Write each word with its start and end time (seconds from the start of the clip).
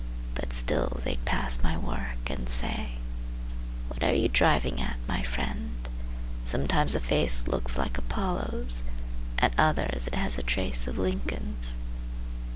But 0.33 0.51
still 0.51 0.99
they'd 1.03 1.23
pass 1.25 1.59
my 1.61 1.77
work 1.77 2.27
and 2.31 2.49
say: 2.49 2.93
"What 3.87 4.03
are 4.03 4.15
you 4.15 4.29
driving 4.29 4.81
at, 4.81 4.97
my 5.07 5.21
friend? 5.21 5.87
Sometimes 6.43 6.93
the 6.93 6.99
face 6.99 7.47
looks 7.47 7.77
like 7.77 7.99
Apollo's 7.99 8.81
At 9.37 9.53
others 9.59 10.07
it 10.07 10.15
has 10.15 10.39
a 10.39 10.41
trace 10.41 10.87
of 10.87 10.97
Lincoln's." 10.97 11.77